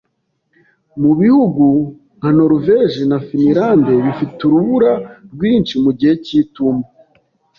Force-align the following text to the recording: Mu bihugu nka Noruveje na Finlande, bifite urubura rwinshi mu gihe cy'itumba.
Mu 1.01 1.11
bihugu 1.19 1.65
nka 2.17 2.29
Noruveje 2.37 3.01
na 3.11 3.17
Finlande, 3.27 3.93
bifite 4.05 4.39
urubura 4.47 4.91
rwinshi 5.33 5.73
mu 5.83 5.91
gihe 5.97 6.13
cy'itumba. 6.25 6.87